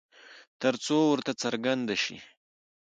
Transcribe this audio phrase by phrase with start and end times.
[0.59, 2.15] ترڅو ورته څرگنده شي